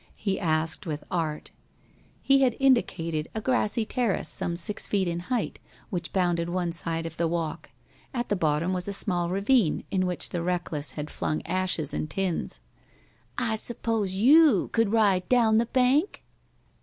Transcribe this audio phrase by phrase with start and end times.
[0.15, 1.51] he asked, with art.
[2.23, 5.59] He had indicated a grassy terrace some six feet in height
[5.91, 7.69] which bounded one side of the walk.
[8.11, 12.09] At the bottom was a small ravine in which the reckless had flung ashes and
[12.09, 12.59] tins.
[13.37, 16.23] "I s'pose you could ride down that bank?"